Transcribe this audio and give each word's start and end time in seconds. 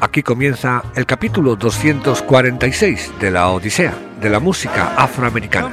Aquí 0.00 0.22
comienza 0.22 0.82
el 0.94 1.06
capítulo 1.06 1.56
246 1.56 3.12
de 3.20 3.30
la 3.30 3.48
Odisea 3.50 3.94
de 4.20 4.30
la 4.30 4.38
música 4.38 4.94
afroamericana. 4.96 5.70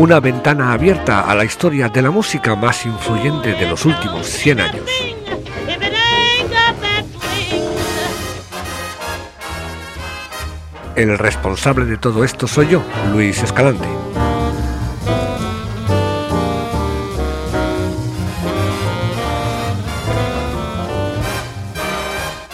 Una 0.00 0.18
ventana 0.18 0.72
abierta 0.72 1.30
a 1.30 1.34
la 1.34 1.44
historia 1.44 1.90
de 1.90 2.00
la 2.00 2.10
música 2.10 2.56
más 2.56 2.86
influyente 2.86 3.52
de 3.52 3.68
los 3.68 3.84
últimos 3.84 4.26
100 4.26 4.60
años. 4.60 4.90
El 10.96 11.18
responsable 11.18 11.84
de 11.84 11.98
todo 11.98 12.24
esto 12.24 12.48
soy 12.48 12.68
yo, 12.68 12.82
Luis 13.12 13.42
Escalante. 13.42 13.86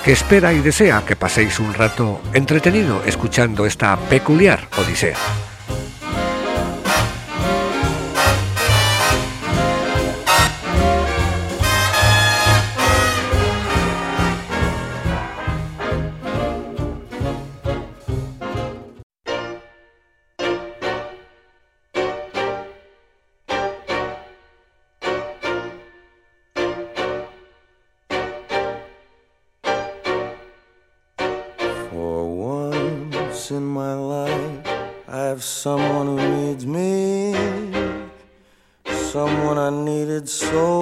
que 0.05 0.11
espera 0.11 0.53
y 0.53 0.59
desea 0.59 1.05
que 1.07 1.15
paséis 1.15 1.61
un 1.61 1.75
rato 1.75 2.21
entretenido 2.33 3.05
escuchando 3.07 3.67
esta 3.67 3.97
peculiar 4.09 4.69
Odisea. 4.79 5.17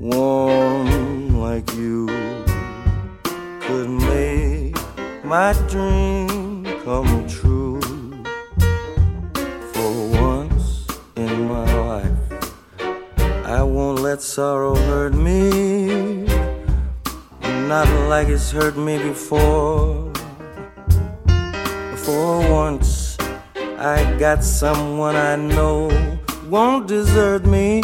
warm 0.00 1.40
like 1.40 1.74
you 1.74 2.06
could 3.60 3.90
make 3.90 4.76
my 5.24 5.52
dream 5.68 6.64
come 6.84 7.26
true 7.26 7.80
for 9.72 10.08
once 10.22 10.86
in 11.16 11.48
my 11.48 11.64
life. 11.74 12.12
I 13.44 13.62
won't 13.62 13.98
let 14.00 14.22
sorrow 14.22 14.76
hurt 14.76 15.14
me, 15.14 16.22
not 17.66 17.88
like 18.08 18.28
it's 18.28 18.52
hurt 18.52 18.76
me 18.76 18.98
before. 18.98 20.12
For 21.96 22.38
once, 22.48 23.18
I 23.78 24.16
got 24.18 24.44
someone 24.44 25.16
I 25.16 25.34
know 25.34 25.90
won't 26.48 26.86
desert 26.86 27.44
me. 27.44 27.82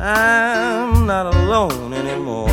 I'm 0.00 1.06
not 1.06 1.34
alone 1.34 1.92
anymore. 1.92 2.48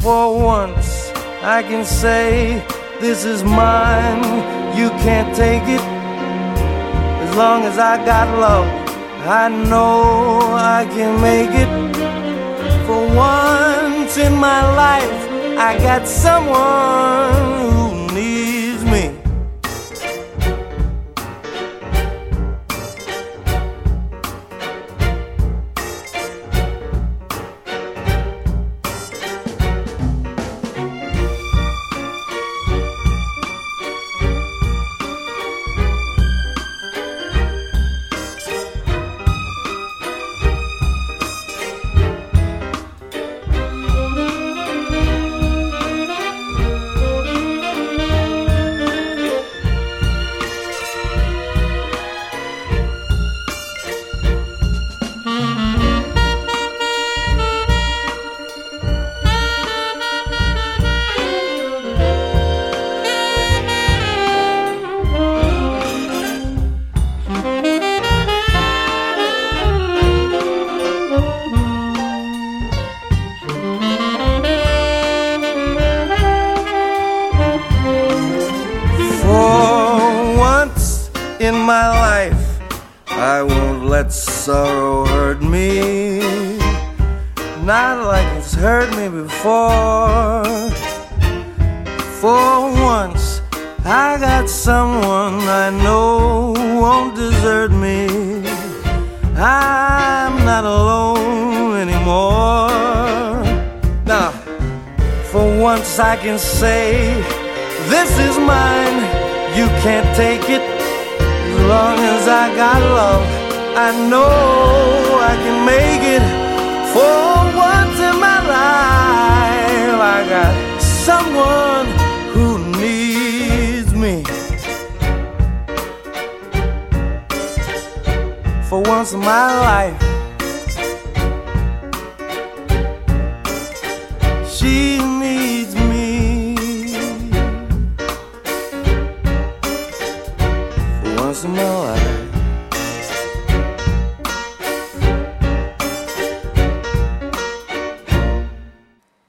For 0.00 0.38
once, 0.38 1.10
I 1.42 1.62
can 1.62 1.86
say, 1.86 2.62
This 3.00 3.24
is 3.24 3.42
mine, 3.42 4.22
you 4.76 4.90
can't 5.00 5.34
take 5.34 5.62
it. 5.62 5.80
As 5.80 7.34
long 7.34 7.62
as 7.62 7.78
I 7.78 7.96
got 8.04 8.28
love, 8.38 8.66
I 9.26 9.48
know 9.48 10.52
I 10.52 10.84
can 10.94 11.18
make 11.22 11.48
it. 11.50 11.70
For 12.86 13.06
once 13.16 14.18
in 14.18 14.34
my 14.34 14.60
life, 14.76 15.28
I 15.56 15.78
got 15.78 16.06
someone 16.06 17.63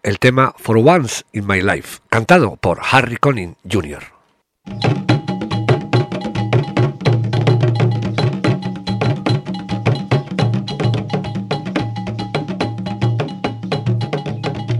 El 0.03 0.19
tema 0.19 0.53
For 0.57 0.77
Once 0.77 1.23
in 1.33 1.47
My 1.47 1.61
Life, 1.61 2.01
cantado 2.09 2.57
por 2.57 2.79
Harry 2.91 3.17
Conning 3.17 3.55
Jr. 3.67 5.04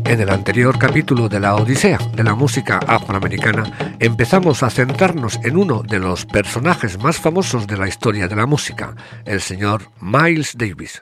En 0.06 0.22
el 0.22 0.30
anterior 0.30 0.78
capítulo 0.78 1.28
de 1.28 1.40
la 1.40 1.56
Odisea 1.56 1.98
de 2.13 2.24
la 2.24 2.36
música 2.36 2.78
afroamericana 2.78 3.96
empezamos 4.00 4.62
a 4.62 4.69
centrarnos 4.69 5.40
en 5.44 5.57
uno 5.57 5.81
de 5.81 5.98
los 5.98 6.28
personajes 6.28 7.02
más 7.02 7.18
famosos 7.18 7.66
de 7.66 7.75
la 7.75 7.88
historia 7.88 8.28
de 8.28 8.36
la 8.36 8.46
música, 8.46 8.96
el 9.25 9.42
señor 9.42 9.90
Miles 10.00 10.57
Davis. 10.57 11.02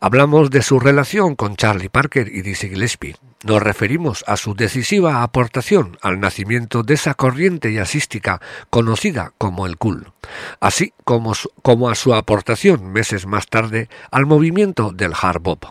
Hablamos 0.00 0.48
de 0.48 0.62
su 0.62 0.80
relación 0.80 1.36
con 1.36 1.56
Charlie 1.56 1.90
Parker 1.90 2.26
y 2.28 2.40
Dizzy 2.40 2.70
Gillespie. 2.70 3.16
Nos 3.44 3.62
referimos 3.62 4.24
a 4.26 4.38
su 4.38 4.54
decisiva 4.54 5.22
aportación 5.22 5.98
al 6.00 6.18
nacimiento 6.18 6.82
de 6.82 6.94
esa 6.94 7.12
corriente 7.12 7.70
jazzística 7.72 8.40
conocida 8.70 9.34
como 9.36 9.66
el 9.66 9.76
cool, 9.76 10.10
así 10.58 10.94
como, 11.04 11.34
como 11.60 11.90
a 11.90 11.94
su 11.94 12.14
aportación 12.14 12.92
meses 12.92 13.26
más 13.26 13.46
tarde 13.46 13.90
al 14.10 14.24
movimiento 14.24 14.90
del 14.90 15.12
hard 15.20 15.42
bop 15.42 15.66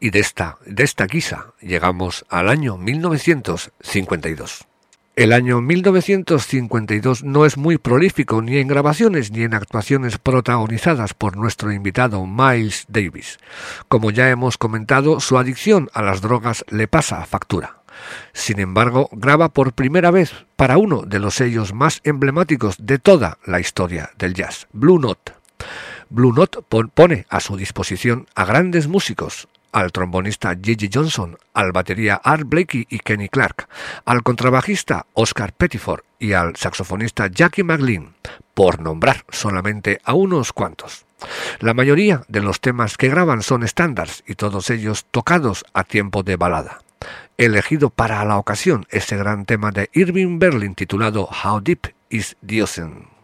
y 0.00 0.10
de 0.10 0.18
esta, 0.18 0.58
de 0.66 0.82
esta 0.82 1.06
guisa 1.06 1.52
llegamos 1.60 2.24
al 2.28 2.48
año 2.48 2.76
1952. 2.78 4.66
El 5.16 5.32
año 5.34 5.60
1952 5.60 7.24
no 7.24 7.44
es 7.44 7.58
muy 7.58 7.76
prolífico 7.76 8.40
ni 8.40 8.56
en 8.56 8.68
grabaciones 8.68 9.30
ni 9.30 9.42
en 9.42 9.52
actuaciones 9.52 10.16
protagonizadas 10.16 11.12
por 11.12 11.36
nuestro 11.36 11.72
invitado 11.72 12.24
Miles 12.26 12.86
Davis. 12.88 13.38
Como 13.88 14.10
ya 14.10 14.30
hemos 14.30 14.56
comentado, 14.56 15.20
su 15.20 15.36
adicción 15.36 15.90
a 15.92 16.00
las 16.00 16.22
drogas 16.22 16.64
le 16.70 16.88
pasa 16.88 17.26
factura. 17.26 17.82
Sin 18.32 18.60
embargo, 18.60 19.10
graba 19.12 19.50
por 19.50 19.74
primera 19.74 20.10
vez 20.10 20.46
para 20.56 20.78
uno 20.78 21.02
de 21.02 21.18
los 21.18 21.34
sellos 21.34 21.74
más 21.74 22.00
emblemáticos 22.04 22.76
de 22.78 22.98
toda 22.98 23.36
la 23.44 23.60
historia 23.60 24.12
del 24.16 24.32
jazz, 24.32 24.68
Blue 24.72 24.98
Note. 24.98 25.32
Blue 26.08 26.32
Note 26.32 26.60
pone 26.94 27.26
a 27.28 27.40
su 27.40 27.58
disposición 27.58 28.26
a 28.34 28.46
grandes 28.46 28.88
músicos, 28.88 29.48
al 29.72 29.92
trombonista 29.92 30.56
Gigi 30.60 30.90
Johnson, 30.92 31.36
al 31.54 31.72
batería 31.72 32.20
Art 32.22 32.44
Blakey 32.46 32.86
y 32.88 32.98
Kenny 32.98 33.28
Clark, 33.28 33.68
al 34.04 34.22
contrabajista 34.22 35.06
Oscar 35.14 35.52
Pettiford 35.52 36.02
y 36.18 36.32
al 36.32 36.56
saxofonista 36.56 37.28
Jackie 37.28 37.62
McLean, 37.62 38.14
por 38.54 38.80
nombrar 38.80 39.24
solamente 39.30 40.00
a 40.04 40.14
unos 40.14 40.52
cuantos. 40.52 41.06
La 41.60 41.74
mayoría 41.74 42.22
de 42.28 42.40
los 42.40 42.60
temas 42.60 42.96
que 42.96 43.08
graban 43.08 43.42
son 43.42 43.62
estándares 43.62 44.24
y 44.26 44.34
todos 44.34 44.70
ellos 44.70 45.06
tocados 45.10 45.64
a 45.74 45.84
tiempo 45.84 46.22
de 46.22 46.36
balada. 46.36 46.82
Elegido 47.36 47.90
para 47.90 48.24
la 48.24 48.36
ocasión 48.36 48.86
ese 48.90 49.16
gran 49.16 49.46
tema 49.46 49.70
de 49.70 49.88
Irving 49.92 50.38
Berlin 50.38 50.74
titulado 50.74 51.28
How 51.44 51.60
Deep 51.60 51.94
is 52.10 52.36
the 52.46 52.62
Ocean. 52.62 53.19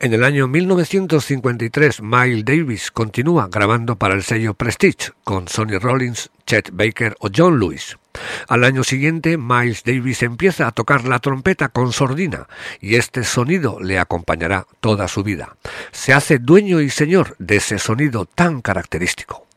En 0.00 0.12
el 0.12 0.22
año 0.22 0.46
1953, 0.46 2.02
Miles 2.02 2.44
Davis 2.44 2.92
continúa 2.92 3.48
grabando 3.50 3.96
para 3.96 4.14
el 4.14 4.22
sello 4.22 4.54
Prestige 4.54 5.10
con 5.24 5.48
Sonny 5.48 5.76
Rollins, 5.76 6.30
Chet 6.46 6.70
Baker 6.72 7.16
o 7.18 7.28
John 7.36 7.58
Lewis. 7.58 7.98
Al 8.46 8.62
año 8.62 8.84
siguiente, 8.84 9.36
Miles 9.36 9.82
Davis 9.82 10.22
empieza 10.22 10.68
a 10.68 10.70
tocar 10.70 11.04
la 11.04 11.18
trompeta 11.18 11.70
con 11.70 11.92
sordina 11.92 12.46
y 12.80 12.94
este 12.94 13.24
sonido 13.24 13.80
le 13.80 13.98
acompañará 13.98 14.68
toda 14.78 15.08
su 15.08 15.24
vida. 15.24 15.56
Se 15.90 16.12
hace 16.12 16.38
dueño 16.38 16.80
y 16.80 16.90
señor 16.90 17.34
de 17.40 17.56
ese 17.56 17.80
sonido 17.80 18.24
tan 18.24 18.60
característico. 18.60 19.47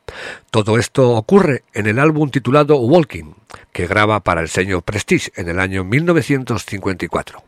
Todo 0.50 0.78
esto 0.78 1.12
ocurre 1.12 1.64
en 1.74 1.88
el 1.88 2.00
álbum 2.00 2.30
titulado 2.30 2.78
Walking, 2.78 3.34
que 3.72 3.88
graba 3.88 4.22
para 4.22 4.42
el 4.42 4.50
sello 4.50 4.82
Prestige 4.82 5.32
en 5.36 5.50
el 5.50 5.60
año 5.60 5.84
1954. 5.84 7.44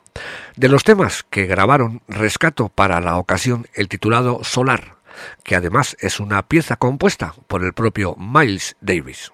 De 0.55 0.69
los 0.69 0.83
temas 0.83 1.23
que 1.29 1.45
grabaron, 1.45 2.01
rescato 2.07 2.69
para 2.69 3.01
la 3.01 3.17
ocasión 3.17 3.67
el 3.73 3.87
titulado 3.87 4.43
Solar, 4.43 4.95
que 5.43 5.55
además 5.55 5.97
es 5.99 6.19
una 6.19 6.43
pieza 6.43 6.75
compuesta 6.75 7.33
por 7.47 7.63
el 7.63 7.73
propio 7.73 8.15
Miles 8.17 8.75
Davis. 8.81 9.31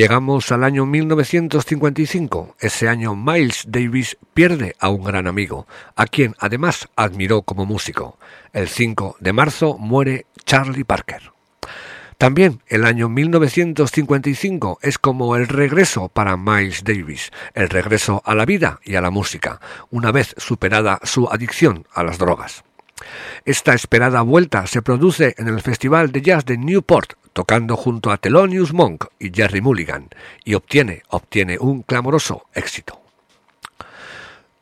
Llegamos 0.00 0.50
al 0.50 0.64
año 0.64 0.86
1955. 0.86 2.56
Ese 2.58 2.88
año 2.88 3.14
Miles 3.14 3.64
Davis 3.68 4.16
pierde 4.32 4.74
a 4.78 4.88
un 4.88 5.04
gran 5.04 5.26
amigo, 5.26 5.66
a 5.94 6.06
quien 6.06 6.34
además 6.38 6.88
admiró 6.96 7.42
como 7.42 7.66
músico. 7.66 8.18
El 8.54 8.68
5 8.68 9.18
de 9.20 9.34
marzo 9.34 9.76
muere 9.76 10.24
Charlie 10.46 10.84
Parker. 10.84 11.32
También 12.16 12.62
el 12.68 12.86
año 12.86 13.10
1955 13.10 14.78
es 14.80 14.96
como 14.96 15.36
el 15.36 15.48
regreso 15.48 16.08
para 16.08 16.38
Miles 16.38 16.82
Davis, 16.82 17.30
el 17.52 17.68
regreso 17.68 18.22
a 18.24 18.34
la 18.34 18.46
vida 18.46 18.80
y 18.82 18.94
a 18.94 19.02
la 19.02 19.10
música, 19.10 19.60
una 19.90 20.12
vez 20.12 20.34
superada 20.38 20.98
su 21.02 21.28
adicción 21.30 21.86
a 21.92 22.04
las 22.04 22.16
drogas. 22.16 22.64
Esta 23.44 23.74
esperada 23.74 24.22
vuelta 24.22 24.66
se 24.66 24.80
produce 24.80 25.34
en 25.36 25.48
el 25.48 25.60
Festival 25.60 26.10
de 26.10 26.22
Jazz 26.22 26.46
de 26.46 26.56
Newport, 26.56 27.19
tocando 27.32 27.76
junto 27.76 28.10
a 28.10 28.16
Thelonious 28.16 28.72
Monk 28.72 29.06
y 29.18 29.30
Jerry 29.34 29.60
Mulligan, 29.60 30.08
y 30.44 30.54
obtiene, 30.54 31.02
obtiene 31.08 31.58
un 31.58 31.82
clamoroso 31.82 32.46
éxito. 32.54 32.99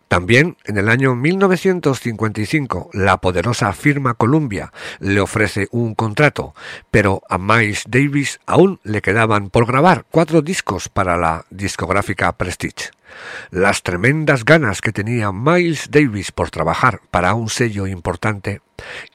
También 0.08 0.56
en 0.64 0.78
el 0.78 0.88
año 0.88 1.14
1955 1.14 2.90
la 2.94 3.18
poderosa 3.18 3.72
firma 3.74 4.14
Columbia 4.14 4.72
le 5.00 5.20
ofrece 5.20 5.68
un 5.70 5.94
contrato, 5.94 6.54
pero 6.90 7.22
a 7.28 7.36
Miles 7.36 7.84
Davis 7.86 8.40
aún 8.46 8.80
le 8.84 9.02
quedaban 9.02 9.50
por 9.50 9.66
grabar 9.66 10.06
cuatro 10.10 10.40
discos 10.40 10.88
para 10.88 11.18
la 11.18 11.44
discográfica 11.50 12.32
Prestige. 12.32 12.90
Las 13.50 13.82
tremendas 13.82 14.44
ganas 14.44 14.80
que 14.80 14.92
tenía 14.92 15.30
Miles 15.30 15.90
Davis 15.90 16.32
por 16.32 16.50
trabajar 16.50 17.00
para 17.10 17.34
un 17.34 17.50
sello 17.50 17.86
importante 17.86 18.62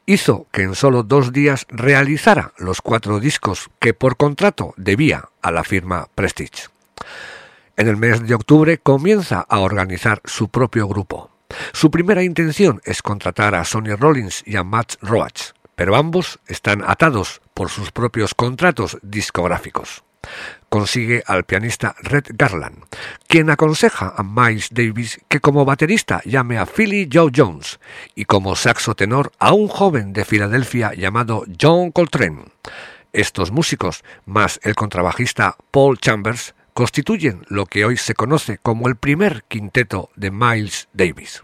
hizo 0.06 0.48
que 0.52 0.62
en 0.62 0.76
solo 0.76 1.02
dos 1.02 1.34
días 1.34 1.66
realizara 1.70 2.54
los 2.58 2.82
cuatro 2.82 3.20
discos 3.20 3.70
que 3.80 3.96
por 3.96 4.16
contrato 4.18 4.74
debía 4.78 5.30
a 5.42 5.52
la 5.52 5.64
firma 5.64 6.08
Prestige. 6.14 6.70
En 7.76 7.88
el 7.88 7.98
mes 7.98 8.26
de 8.26 8.36
octubre 8.36 8.78
comienza 8.78 9.40
a 9.42 9.60
organizar 9.60 10.22
su 10.26 10.50
propio 10.50 10.88
grupo. 10.88 11.32
Su 11.72 11.92
primera 11.92 12.24
intención 12.24 12.82
es 12.86 13.02
contratar 13.02 13.56
a 13.56 13.66
Sonny 13.66 13.94
Rollins 13.96 14.44
y 14.46 14.56
a 14.56 14.64
Matt 14.64 14.96
Roach, 15.02 15.52
pero 15.76 15.96
ambos 15.96 16.40
están 16.48 16.84
atados 16.86 17.42
por 17.54 17.70
sus 17.70 17.92
propios 17.92 18.34
contratos 18.34 18.98
discográficos 19.02 20.04
consigue 20.70 21.24
al 21.28 21.44
pianista 21.44 21.96
Red 22.02 22.26
Garland, 22.30 22.84
quien 23.28 23.50
aconseja 23.50 24.14
a 24.16 24.24
Miles 24.24 24.70
Davis 24.72 25.22
que 25.28 25.40
como 25.40 25.66
baterista 25.66 26.22
llame 26.26 26.58
a 26.58 26.66
Philly 26.66 27.08
Joe 27.12 27.32
Jones 27.36 27.80
y 28.16 28.26
como 28.26 28.56
saxo 28.56 28.96
tenor 28.96 29.32
a 29.38 29.54
un 29.54 29.68
joven 29.68 30.14
de 30.14 30.26
Filadelfia 30.26 30.94
llamado 30.94 31.44
John 31.62 31.92
Coltrane. 31.92 32.46
Estos 33.12 33.52
músicos, 33.52 34.04
más 34.26 34.60
el 34.64 34.74
contrabajista 34.74 35.58
Paul 35.70 36.00
Chambers, 36.00 36.56
constituyen 36.74 37.46
lo 37.48 37.66
que 37.66 37.86
hoy 37.86 37.98
se 37.98 38.14
conoce 38.14 38.58
como 38.58 38.88
el 38.88 38.96
primer 38.96 39.44
quinteto 39.48 40.10
de 40.16 40.32
Miles 40.32 40.88
Davis. 40.94 41.44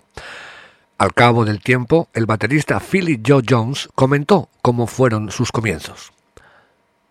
Al 0.97 1.13
cabo 1.13 1.45
del 1.45 1.61
tiempo, 1.61 2.09
el 2.13 2.25
baterista 2.25 2.79
Philly 2.79 3.21
Joe 3.25 3.43
Jones 3.47 3.87
comentó 3.95 4.49
cómo 4.61 4.85
fueron 4.85 5.31
sus 5.31 5.51
comienzos. 5.51 6.11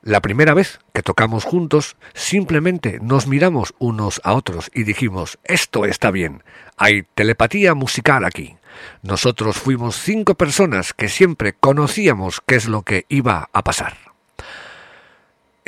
La 0.02 0.20
primera 0.20 0.54
vez 0.54 0.78
que 0.92 1.02
tocamos 1.02 1.44
juntos, 1.44 1.96
simplemente 2.14 2.98
nos 3.00 3.26
miramos 3.26 3.74
unos 3.78 4.20
a 4.24 4.35
otros 4.35 4.70
y 4.74 4.85
dijimos, 4.85 5.38
esto 5.44 5.85
está 5.87 6.11
bien, 6.11 6.44
hay 6.76 7.02
telepatía 7.14 7.74
musical 7.74 8.24
aquí. 8.24 8.57
Nosotros 9.02 9.57
fuimos 9.57 9.96
cinco 9.96 10.35
personas 10.35 10.92
que 10.92 11.09
siempre 11.09 11.52
conocíamos 11.52 12.40
qué 12.46 12.57
es 12.57 12.68
lo 12.68 12.83
que 12.83 13.07
iba 13.09 13.48
a 13.52 13.64
pasar. 13.64 14.08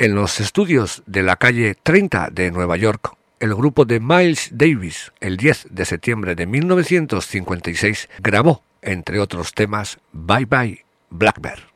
En 0.01 0.15
los 0.15 0.39
estudios 0.39 1.03
de 1.05 1.21
la 1.21 1.35
calle 1.35 1.75
30 1.75 2.29
de 2.31 2.49
Nueva 2.49 2.75
York, 2.75 3.15
el 3.39 3.53
grupo 3.53 3.85
de 3.85 3.99
Miles 3.99 4.49
Davis, 4.51 5.11
el 5.19 5.37
10 5.37 5.67
de 5.69 5.85
septiembre 5.85 6.33
de 6.33 6.47
1956, 6.47 8.09
grabó, 8.17 8.63
entre 8.81 9.19
otros 9.19 9.53
temas, 9.53 9.99
Bye 10.11 10.45
Bye 10.45 10.85
Blackbird. 11.11 11.70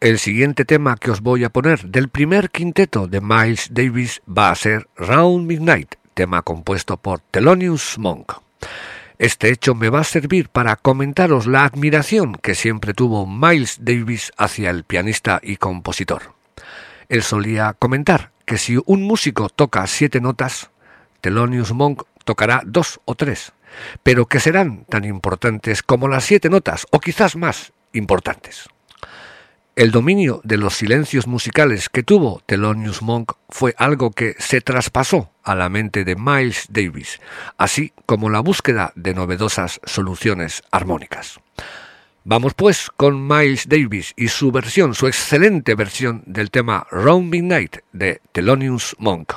El 0.00 0.18
siguiente 0.18 0.64
tema 0.64 0.96
que 0.96 1.10
os 1.10 1.20
voy 1.20 1.44
a 1.44 1.50
poner 1.50 1.84
del 1.84 2.08
primer 2.08 2.48
quinteto 2.48 3.06
de 3.06 3.20
Miles 3.20 3.68
Davis 3.70 4.22
va 4.26 4.50
a 4.50 4.54
ser 4.54 4.88
Round 4.96 5.46
Midnight, 5.46 5.96
tema 6.14 6.40
compuesto 6.40 6.96
por 6.96 7.20
Thelonious 7.20 7.98
Monk. 7.98 8.32
Este 9.18 9.50
hecho 9.50 9.74
me 9.74 9.90
va 9.90 10.00
a 10.00 10.04
servir 10.04 10.48
para 10.48 10.76
comentaros 10.76 11.46
la 11.46 11.66
admiración 11.66 12.32
que 12.36 12.54
siempre 12.54 12.94
tuvo 12.94 13.26
Miles 13.26 13.76
Davis 13.82 14.32
hacia 14.38 14.70
el 14.70 14.84
pianista 14.84 15.38
y 15.42 15.58
compositor. 15.58 16.32
Él 17.10 17.22
solía 17.22 17.74
comentar 17.78 18.30
que 18.46 18.56
si 18.56 18.78
un 18.86 19.02
músico 19.02 19.50
toca 19.50 19.86
siete 19.86 20.22
notas, 20.22 20.70
Thelonious 21.20 21.74
Monk 21.74 22.04
tocará 22.24 22.62
dos 22.64 23.02
o 23.04 23.16
tres, 23.16 23.52
pero 24.02 24.24
que 24.24 24.40
serán 24.40 24.86
tan 24.86 25.04
importantes 25.04 25.82
como 25.82 26.08
las 26.08 26.24
siete 26.24 26.48
notas, 26.48 26.86
o 26.90 27.00
quizás 27.00 27.36
más 27.36 27.74
importantes. 27.92 28.70
El 29.76 29.92
dominio 29.92 30.40
de 30.42 30.56
los 30.56 30.74
silencios 30.74 31.26
musicales 31.26 31.88
que 31.88 32.02
tuvo 32.02 32.42
Thelonious 32.44 33.02
Monk 33.02 33.32
fue 33.48 33.74
algo 33.78 34.10
que 34.10 34.34
se 34.38 34.60
traspasó 34.60 35.30
a 35.44 35.54
la 35.54 35.68
mente 35.68 36.04
de 36.04 36.16
Miles 36.16 36.66
Davis, 36.70 37.20
así 37.56 37.92
como 38.04 38.30
la 38.30 38.40
búsqueda 38.40 38.92
de 38.96 39.14
novedosas 39.14 39.80
soluciones 39.84 40.62
armónicas. 40.72 41.38
Vamos 42.24 42.52
pues 42.54 42.90
con 42.94 43.26
Miles 43.26 43.68
Davis 43.68 44.12
y 44.16 44.28
su 44.28 44.50
versión, 44.50 44.94
su 44.94 45.06
excelente 45.06 45.74
versión 45.74 46.24
del 46.26 46.50
tema 46.50 46.86
Round 46.90 47.30
Midnight 47.30 47.76
de 47.92 48.20
Thelonious 48.32 48.96
Monk. 48.98 49.32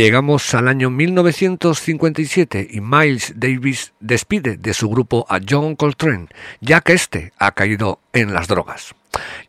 Llegamos 0.00 0.54
al 0.54 0.66
año 0.66 0.88
1957 0.88 2.68
y 2.70 2.80
Miles 2.80 3.34
Davis 3.36 3.92
despide 4.00 4.56
de 4.56 4.72
su 4.72 4.88
grupo 4.88 5.26
a 5.28 5.40
John 5.46 5.76
Coltrane, 5.76 6.28
ya 6.62 6.80
que 6.80 6.94
éste 6.94 7.34
ha 7.36 7.52
caído 7.52 8.00
en 8.14 8.32
las 8.32 8.48
drogas. 8.48 8.94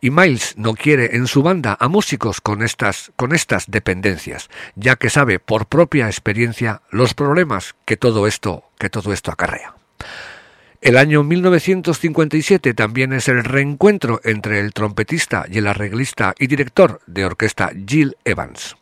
Y 0.01 0.09
Miles 0.09 0.55
no 0.57 0.73
quiere 0.73 1.15
en 1.15 1.27
su 1.27 1.41
banda 1.41 1.77
a 1.79 1.87
músicos 1.87 2.41
con 2.41 2.63
estas, 2.63 3.13
dependencias, 3.69 4.49
ya 4.75 4.97
que 4.97 5.09
sabe 5.09 5.39
por 5.39 5.67
propia 5.67 6.07
experiencia 6.07 6.81
los 6.89 7.13
problemas 7.13 7.73
que 7.85 7.95
todo 7.95 8.27
esto, 8.27 8.65
que 8.77 8.89
todo 8.89 9.13
esto 9.13 9.31
acarrea. 9.31 9.75
El 10.81 10.97
año 10.97 11.23
1957 11.23 12.73
también 12.73 13.13
es 13.13 13.29
el 13.29 13.45
reencuentro 13.45 14.19
entre 14.25 14.59
el 14.59 14.73
trompetista 14.73 15.45
y 15.49 15.59
el 15.59 15.67
arreglista 15.67 16.35
y 16.37 16.47
director 16.47 16.99
de 17.07 17.23
orquesta 17.23 17.71
Jill 17.87 18.17
Evans. 18.25 18.75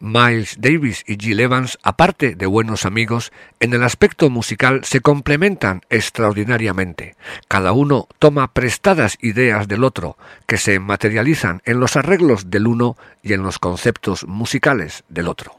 Miles 0.00 0.56
Davis 0.60 1.04
y 1.06 1.16
Jill 1.16 1.40
Evans, 1.40 1.78
aparte 1.82 2.34
de 2.34 2.46
buenos 2.46 2.86
amigos, 2.86 3.32
en 3.60 3.72
el 3.72 3.82
aspecto 3.82 4.30
musical 4.30 4.84
se 4.84 5.00
complementan 5.00 5.82
extraordinariamente. 5.90 7.16
Cada 7.48 7.72
uno 7.72 8.08
toma 8.18 8.52
prestadas 8.52 9.18
ideas 9.20 9.68
del 9.68 9.84
otro, 9.84 10.16
que 10.46 10.56
se 10.56 10.78
materializan 10.78 11.62
en 11.64 11.80
los 11.80 11.96
arreglos 11.96 12.50
del 12.50 12.66
uno 12.66 12.96
y 13.22 13.32
en 13.32 13.42
los 13.42 13.58
conceptos 13.58 14.26
musicales 14.26 15.04
del 15.08 15.28
otro. 15.28 15.56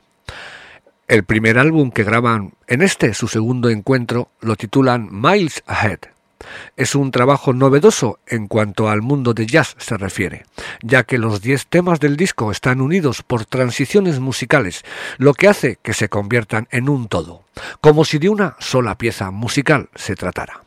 El 1.07 1.23
primer 1.23 1.57
álbum 1.57 1.91
que 1.91 2.03
graban 2.03 2.53
en 2.67 2.81
este, 2.81 3.13
su 3.13 3.27
segundo 3.27 3.69
encuentro, 3.69 4.29
lo 4.41 4.55
titulan 4.55 5.09
Miles 5.11 5.63
Ahead. 5.65 6.18
Es 6.77 6.95
un 6.95 7.11
trabajo 7.11 7.53
novedoso 7.53 8.19
en 8.27 8.47
cuanto 8.47 8.89
al 8.89 9.01
mundo 9.01 9.33
de 9.33 9.45
jazz 9.45 9.75
se 9.77 9.97
refiere, 9.97 10.45
ya 10.81 11.03
que 11.03 11.17
los 11.17 11.41
diez 11.41 11.67
temas 11.67 11.99
del 11.99 12.17
disco 12.17 12.51
están 12.51 12.81
unidos 12.81 13.23
por 13.23 13.45
transiciones 13.45 14.19
musicales, 14.19 14.83
lo 15.17 15.33
que 15.33 15.47
hace 15.47 15.77
que 15.81 15.93
se 15.93 16.09
conviertan 16.09 16.67
en 16.71 16.89
un 16.89 17.07
todo, 17.07 17.43
como 17.81 18.05
si 18.05 18.19
de 18.19 18.29
una 18.29 18.55
sola 18.59 18.97
pieza 18.97 19.31
musical 19.31 19.89
se 19.95 20.15
tratara. 20.15 20.63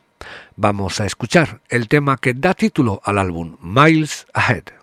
Vamos 0.55 0.99
a 0.99 1.05
escuchar 1.05 1.61
el 1.69 1.87
tema 1.87 2.17
que 2.17 2.33
da 2.33 2.53
título 2.53 3.01
al 3.03 3.17
álbum, 3.17 3.57
Miles 3.61 4.27
Ahead. 4.33 4.82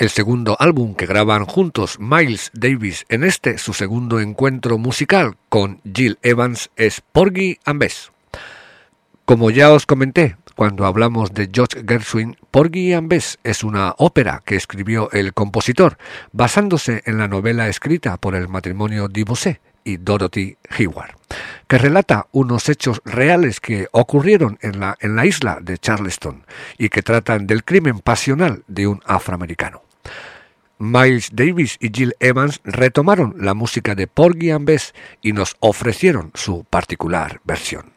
El 0.00 0.08
segundo 0.08 0.56
álbum 0.58 0.94
que 0.94 1.04
graban 1.04 1.44
juntos 1.44 1.98
Miles 2.00 2.50
Davis 2.54 3.04
en 3.10 3.22
este 3.22 3.58
su 3.58 3.74
segundo 3.74 4.18
encuentro 4.18 4.78
musical 4.78 5.36
con 5.50 5.82
Jill 5.94 6.18
Evans 6.22 6.70
es 6.76 7.02
Porgy 7.12 7.58
and 7.66 7.80
Bess. 7.80 8.10
Como 9.26 9.50
ya 9.50 9.70
os 9.70 9.84
comenté 9.84 10.38
cuando 10.56 10.86
hablamos 10.86 11.34
de 11.34 11.50
George 11.52 11.84
Gershwin, 11.86 12.38
Porgy 12.50 12.94
and 12.94 13.10
Bess 13.10 13.38
es 13.44 13.62
una 13.62 13.94
ópera 13.98 14.40
que 14.42 14.56
escribió 14.56 15.10
el 15.12 15.34
compositor 15.34 15.98
basándose 16.32 17.02
en 17.04 17.18
la 17.18 17.28
novela 17.28 17.68
escrita 17.68 18.16
por 18.16 18.34
el 18.34 18.48
matrimonio 18.48 19.06
Divorcé 19.06 19.60
y 19.84 19.98
Dorothy 19.98 20.56
Hayward, 20.70 21.14
que 21.68 21.76
relata 21.76 22.26
unos 22.32 22.70
hechos 22.70 23.02
reales 23.04 23.60
que 23.60 23.88
ocurrieron 23.92 24.58
en 24.62 24.80
la, 24.80 24.96
en 25.00 25.14
la 25.14 25.26
isla 25.26 25.58
de 25.60 25.76
Charleston 25.76 26.46
y 26.78 26.88
que 26.88 27.02
tratan 27.02 27.46
del 27.46 27.64
crimen 27.64 27.98
pasional 27.98 28.64
de 28.66 28.86
un 28.86 29.02
afroamericano. 29.04 29.89
Miles 30.78 31.30
Davis 31.32 31.76
y 31.78 31.90
Jill 31.94 32.14
Evans 32.20 32.60
retomaron 32.64 33.34
la 33.38 33.52
música 33.52 33.94
de 33.94 34.06
Porgy 34.06 34.50
and 34.50 34.66
Bess 34.66 34.94
y 35.20 35.32
nos 35.32 35.56
ofrecieron 35.60 36.30
su 36.34 36.64
particular 36.64 37.40
versión. 37.44 37.92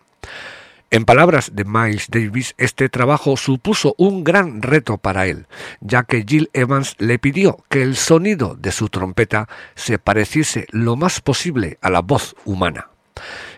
En 0.91 1.05
palabras 1.05 1.55
de 1.55 1.63
Miles 1.63 2.07
Davis, 2.09 2.53
este 2.57 2.87
trabajo 2.87 3.35
supuso 3.35 3.95
un 3.97 4.23
gran 4.23 4.61
reto 4.61 4.97
para 4.99 5.25
él, 5.25 5.47
ya 5.81 6.03
que 6.03 6.23
Jill 6.27 6.51
Evans 6.53 6.95
le 6.99 7.17
pidió 7.17 7.63
que 7.67 7.81
el 7.81 7.95
sonido 7.95 8.55
de 8.59 8.71
su 8.71 8.89
trompeta 8.89 9.49
se 9.73 9.97
pareciese 9.97 10.67
lo 10.69 10.95
más 10.95 11.19
posible 11.19 11.79
a 11.81 11.89
la 11.89 12.01
voz 12.01 12.35
humana. 12.45 12.89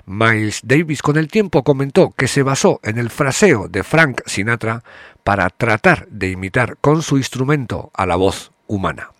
Miles 0.05 0.61
Davis 0.63 1.01
con 1.01 1.17
el 1.17 1.27
tiempo 1.27 1.63
comentó 1.63 2.13
que 2.15 2.27
se 2.27 2.43
basó 2.43 2.79
en 2.83 2.97
el 2.97 3.09
fraseo 3.09 3.67
de 3.67 3.83
Frank 3.83 4.21
Sinatra 4.25 4.83
para 5.23 5.49
tratar 5.49 6.07
de 6.09 6.29
imitar 6.29 6.77
con 6.77 7.01
su 7.01 7.17
instrumento 7.17 7.91
a 7.93 8.05
la 8.05 8.15
voz 8.15 8.51
humana. 8.67 9.11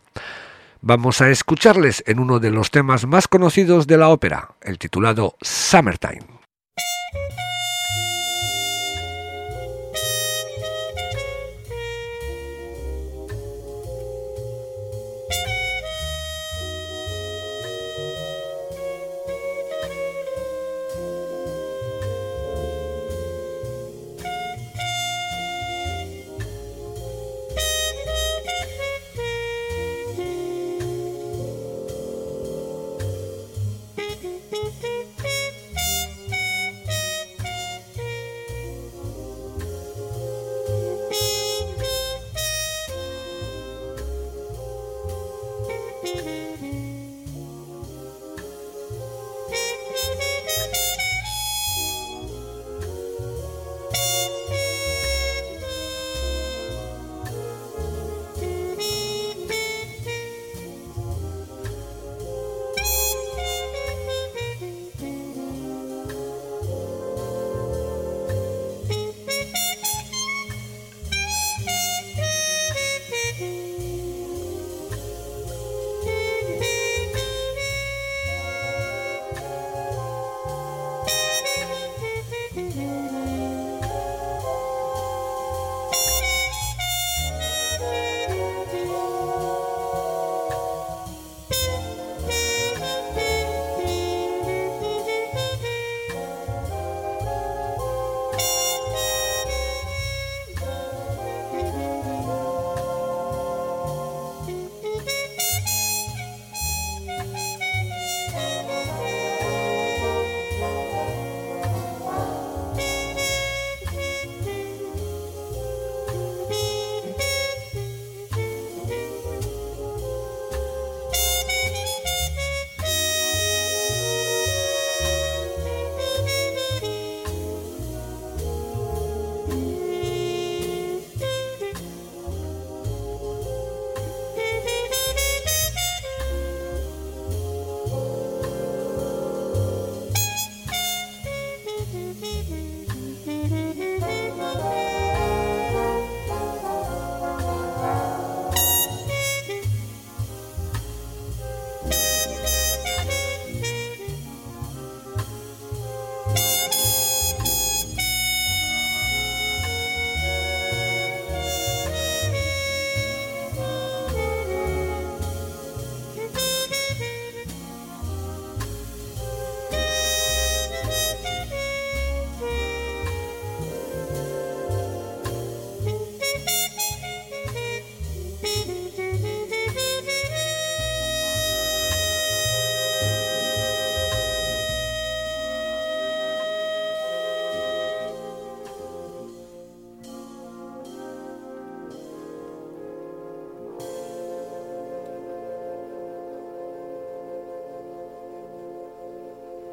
Vamos 0.82 1.22
a 1.22 1.30
escucharles 1.32 2.04
en 2.06 2.20
uno 2.20 2.40
de 2.40 2.52
los 2.52 2.70
temas 2.70 3.08
más 3.08 3.28
conocidos 3.28 3.88
de 3.88 3.98
la 3.98 4.10
ópera, 4.10 4.52
el 4.62 4.78
titulado 4.78 5.36
Summertime. 5.42 6.35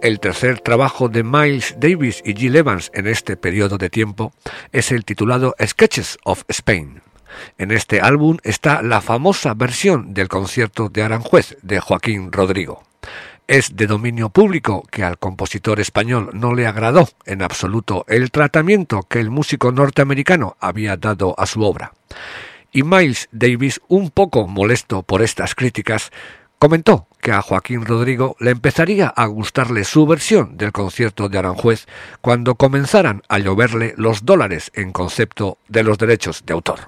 El 0.02 0.18
tercer 0.18 0.58
trabajo 0.58 1.08
de 1.08 1.22
Miles 1.22 1.76
Davis 1.78 2.22
y 2.24 2.34
Jill 2.34 2.56
Evans 2.56 2.90
en 2.92 3.06
este 3.06 3.36
periodo 3.36 3.78
de 3.78 3.88
tiempo 3.88 4.32
es 4.72 4.90
el 4.90 5.04
titulado 5.04 5.54
Sketches 5.64 6.18
of 6.24 6.42
Spain. 6.48 7.02
En 7.56 7.70
este 7.70 8.00
álbum 8.00 8.38
está 8.42 8.82
la 8.82 9.00
famosa 9.00 9.54
versión 9.54 10.12
del 10.12 10.26
concierto 10.26 10.88
de 10.88 11.04
Aranjuez 11.04 11.56
de 11.62 11.78
Joaquín 11.78 12.32
Rodrigo. 12.32 12.82
Es 13.46 13.76
de 13.76 13.86
dominio 13.86 14.30
público 14.30 14.82
que 14.90 15.04
al 15.04 15.18
compositor 15.18 15.78
español 15.78 16.30
no 16.32 16.52
le 16.52 16.66
agradó 16.66 17.08
en 17.24 17.40
absoluto 17.40 18.04
el 18.08 18.32
tratamiento 18.32 19.04
que 19.04 19.20
el 19.20 19.30
músico 19.30 19.70
norteamericano 19.70 20.56
había 20.58 20.96
dado 20.96 21.36
a 21.38 21.46
su 21.46 21.62
obra. 21.62 21.92
Y 22.72 22.82
Miles 22.82 23.28
Davis, 23.30 23.80
un 23.86 24.10
poco 24.10 24.48
molesto 24.48 25.04
por 25.04 25.22
estas 25.22 25.54
críticas, 25.54 26.10
Comentó 26.62 27.08
que 27.20 27.32
a 27.32 27.42
Joaquín 27.42 27.84
Rodrigo 27.84 28.36
le 28.38 28.52
empezaría 28.52 29.08
a 29.08 29.26
gustarle 29.26 29.82
su 29.82 30.06
versión 30.06 30.56
del 30.56 30.70
concierto 30.70 31.28
de 31.28 31.36
Aranjuez 31.36 31.86
cuando 32.20 32.54
comenzaran 32.54 33.22
a 33.28 33.40
lloverle 33.40 33.94
los 33.96 34.24
dólares 34.24 34.70
en 34.72 34.92
concepto 34.92 35.58
de 35.66 35.82
los 35.82 35.98
derechos 35.98 36.46
de 36.46 36.52
autor. 36.52 36.82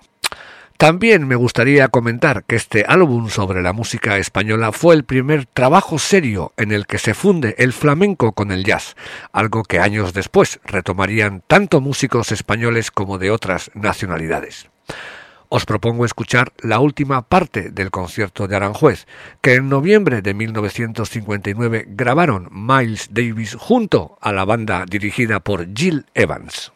También 0.77 1.27
me 1.27 1.35
gustaría 1.35 1.89
comentar 1.89 2.45
que 2.45 2.55
este 2.55 2.85
álbum 2.87 3.31
sobre 3.31 3.63
la 3.63 3.73
música 3.73 4.17
española 4.17 4.71
fue 4.71 4.95
el 4.95 5.03
primer 5.03 5.47
trabajo 5.47 5.99
serio 5.99 6.53
en 6.57 6.71
el 6.71 6.87
que 6.87 6.99
se 6.99 7.13
funde 7.13 7.57
el 7.59 7.73
flamenco 7.73 8.31
con 8.31 8.53
el 8.53 8.63
jazz, 8.63 8.95
algo 9.33 9.65
que 9.65 9.81
años 9.81 10.13
después 10.13 10.61
retomarían 10.63 11.43
tanto 11.49 11.81
músicos 11.81 12.31
españoles 12.31 12.93
como 12.93 13.19
de 13.19 13.33
otras 13.33 13.73
nacionalidades. 13.75 14.69
Os 15.49 15.65
propongo 15.65 16.05
escuchar 16.05 16.53
la 16.59 16.81
última 16.81 17.23
parte 17.23 17.71
del 17.71 17.91
concierto 17.91 18.49
de 18.49 18.57
Aranjuez, 18.57 19.07
que 19.41 19.55
en 19.55 19.69
noviembre 19.69 20.21
de 20.21 20.35
1959 20.35 21.87
grabaron 21.89 22.49
Miles 22.51 23.09
Davis 23.13 23.55
junto 23.55 24.19
a 24.21 24.33
la 24.33 24.45
banda 24.45 24.85
dirigida 24.87 25.41
por 25.41 25.73
Jill 25.75 26.07
Evans. 26.15 26.74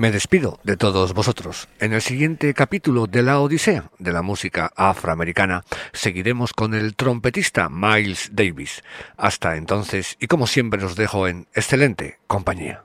Me 0.00 0.10
despido 0.10 0.58
de 0.64 0.78
todos 0.78 1.12
vosotros. 1.12 1.68
En 1.78 1.92
el 1.92 2.00
siguiente 2.00 2.54
capítulo 2.54 3.06
de 3.06 3.22
la 3.22 3.38
Odisea 3.38 3.90
de 3.98 4.12
la 4.14 4.22
música 4.22 4.72
afroamericana 4.74 5.62
seguiremos 5.92 6.54
con 6.54 6.72
el 6.72 6.96
trompetista 6.96 7.68
Miles 7.68 8.30
Davis. 8.32 8.82
Hasta 9.18 9.56
entonces, 9.56 10.16
y 10.18 10.26
como 10.26 10.46
siempre 10.46 10.82
os 10.82 10.96
dejo 10.96 11.28
en 11.28 11.48
excelente 11.52 12.18
compañía. 12.26 12.82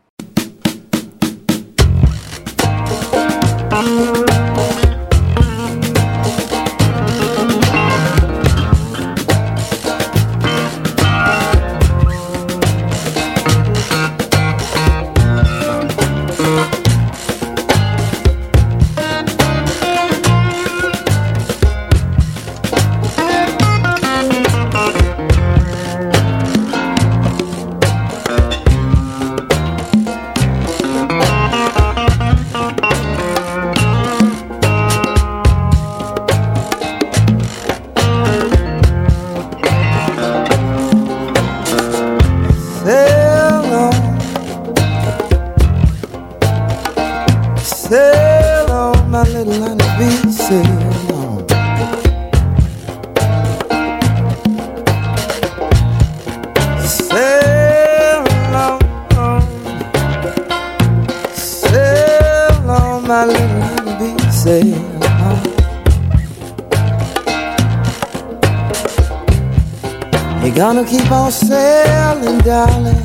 Keep 70.88 71.12
on 71.12 71.32
sailing, 71.32 72.38
darling, 72.40 72.96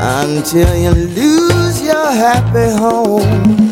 until 0.00 0.74
you 0.74 0.90
lose 0.90 1.82
your 1.82 2.10
happy 2.12 2.70
home. 2.78 3.63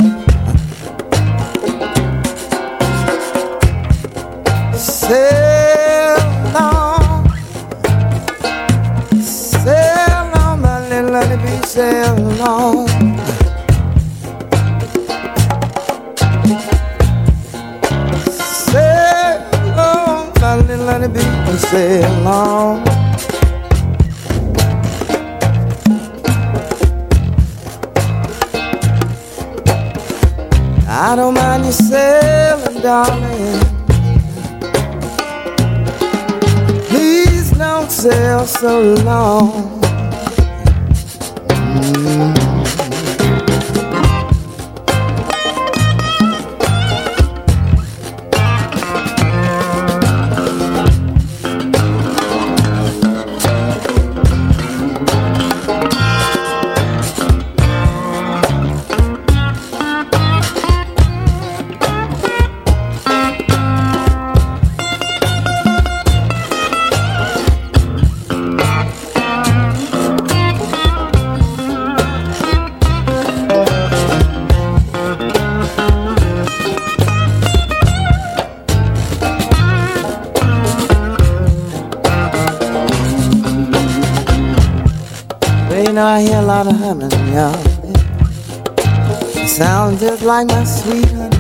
Like 90.44 90.56
my 90.58 90.64
sweet 90.64 91.10
honey. 91.12 91.36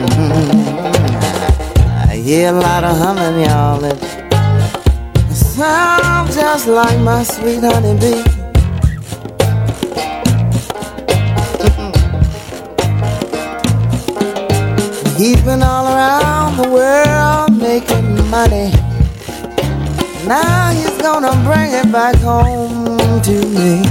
Mm-hmm. 0.00 0.50
I 2.10 2.16
hear 2.16 2.48
a 2.48 2.52
lot 2.52 2.84
of 2.84 2.96
humming, 2.96 3.44
y'all. 3.44 3.84
It 3.84 3.98
sounds 5.34 6.34
just 6.34 6.66
like 6.66 6.98
my 7.00 7.22
sweet 7.22 7.62
honey 7.62 7.94
bee. 8.00 8.24
He's 15.18 15.42
been 15.42 15.62
all 15.62 15.86
around 15.86 16.56
the 16.56 16.68
world 16.68 17.52
making 17.56 18.28
money. 18.30 18.72
Now 20.26 20.70
he's 20.70 20.96
gonna 21.02 21.32
bring 21.44 21.72
it 21.72 21.90
back 21.90 22.16
home 22.16 23.20
to 23.22 23.46
me. 23.46 23.89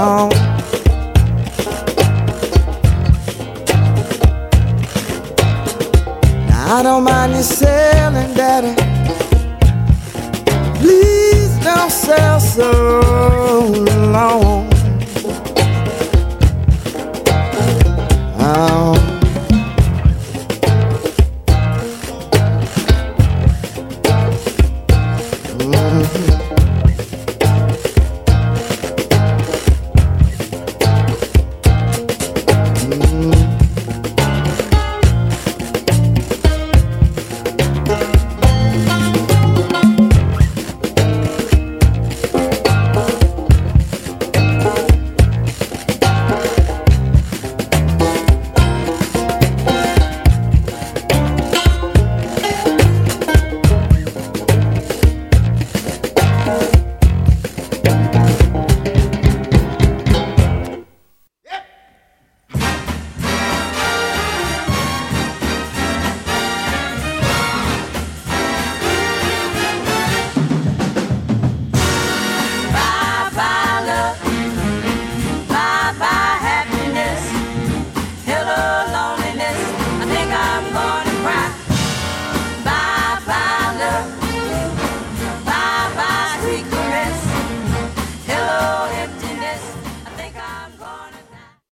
mão 0.00 0.39